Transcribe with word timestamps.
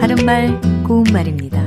바른말 0.00 0.58
고운말입니다. 0.84 1.62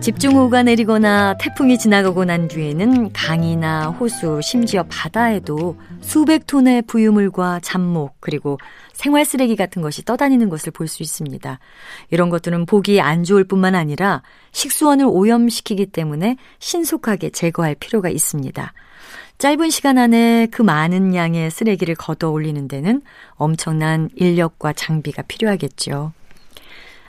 집중호우가 0.00 0.64
내리거나 0.64 1.36
태풍이 1.38 1.78
지나가고 1.78 2.24
난 2.24 2.48
뒤에는 2.48 3.12
강이나 3.12 3.90
호수, 3.90 4.40
심지어 4.42 4.82
바다에도 4.88 5.76
수백 6.00 6.48
톤의 6.48 6.82
부유물과 6.82 7.60
잡목, 7.62 8.16
그리고 8.18 8.58
생활 8.92 9.24
쓰레기 9.24 9.54
같은 9.54 9.82
것이 9.82 10.04
떠다니는 10.04 10.48
것을 10.48 10.72
볼 10.72 10.88
수 10.88 11.04
있습니다. 11.04 11.60
이런 12.10 12.28
것들은 12.28 12.66
보기 12.66 13.00
안 13.00 13.22
좋을 13.22 13.44
뿐만 13.44 13.76
아니라 13.76 14.22
식수원을 14.50 15.06
오염시키기 15.08 15.86
때문에 15.86 16.38
신속하게 16.58 17.30
제거할 17.30 17.76
필요가 17.76 18.08
있습니다. 18.08 18.72
짧은 19.38 19.70
시간 19.70 19.96
안에 19.96 20.48
그 20.50 20.62
많은 20.62 21.14
양의 21.14 21.52
쓰레기를 21.52 21.94
걷어 21.94 22.30
올리는 22.30 22.66
데는 22.66 23.02
엄청난 23.36 24.08
인력과 24.16 24.72
장비가 24.72 25.22
필요하겠죠. 25.28 26.12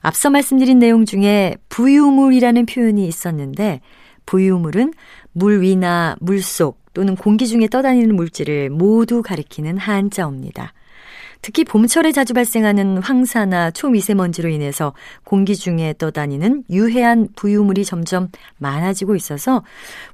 앞서 0.01 0.29
말씀드린 0.29 0.79
내용 0.79 1.05
중에 1.05 1.55
부유물이라는 1.69 2.65
표현이 2.65 3.07
있었는데 3.07 3.81
부유물은 4.25 4.93
물 5.33 5.61
위나 5.61 6.15
물 6.19 6.41
속 6.41 6.79
또는 6.93 7.15
공기 7.15 7.47
중에 7.47 7.67
떠다니는 7.67 8.15
물질을 8.15 8.69
모두 8.69 9.21
가리키는 9.21 9.77
한자어입니다. 9.77 10.73
특히 11.41 11.63
봄철에 11.63 12.11
자주 12.11 12.33
발생하는 12.33 12.97
황사나 12.97 13.71
초미세먼지로 13.71 14.49
인해서 14.49 14.93
공기 15.23 15.55
중에 15.55 15.93
떠다니는 15.97 16.65
유해한 16.69 17.29
부유물이 17.35 17.85
점점 17.85 18.27
많아지고 18.57 19.15
있어서 19.15 19.63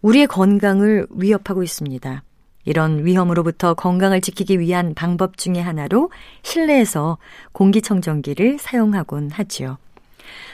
우리의 0.03 0.27
건강을 0.27 1.07
위협하고 1.09 1.63
있습니다. 1.63 2.23
이런 2.65 3.05
위험으로부터 3.05 3.73
건강을 3.75 4.21
지키기 4.21 4.59
위한 4.59 4.93
방법 4.95 5.37
중의 5.37 5.63
하나로 5.63 6.09
실내에서 6.41 7.17
공기청정기를 7.51 8.57
사용하곤 8.59 9.29
하지요. 9.31 9.77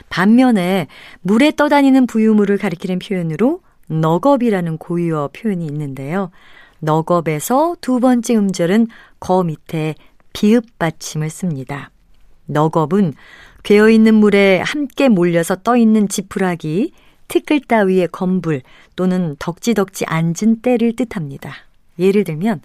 반면에 0.08 0.86
물에 1.22 1.52
떠다니는 1.52 2.06
부유물을 2.06 2.58
가리키는 2.58 2.98
표현으로 2.98 3.60
너겁이라는 3.88 4.78
고유어 4.78 5.30
표현이 5.32 5.66
있는데요. 5.66 6.30
너겁에서 6.80 7.76
두 7.80 8.00
번째 8.00 8.36
음절은 8.36 8.88
거 9.20 9.42
밑에 9.42 9.94
비읍 10.32 10.78
받침을 10.78 11.30
씁니다. 11.30 11.90
너겁은 12.46 13.14
괴어 13.62 13.88
있는 13.88 14.14
물에 14.14 14.60
함께 14.60 15.08
몰려서 15.08 15.56
떠 15.56 15.76
있는 15.76 16.08
지푸라기, 16.08 16.92
티끌 17.28 17.60
따위의 17.60 18.08
건불 18.08 18.62
또는 18.96 19.36
덕지덕지 19.38 20.04
앉은 20.06 20.60
때를 20.62 20.96
뜻합니다. 20.96 21.54
예를 21.98 22.24
들면 22.24 22.60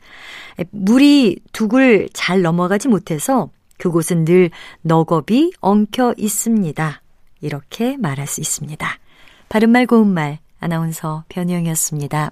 물이 0.72 1.40
두굴 1.52 2.10
잘 2.14 2.42
넘어가지 2.42 2.88
못해서 2.88 3.50
그곳은 3.78 4.26
늘 4.26 4.50
너겁이 4.82 5.54
엉켜 5.60 6.14
있습니다. 6.18 7.02
이렇게 7.42 7.98
말할 7.98 8.28
수 8.28 8.42
있습니다. 8.42 8.88
바른말 9.50 9.86
고운말 9.86 10.40
아나운서 10.60 11.24
변희영이었습니다. 11.30 12.32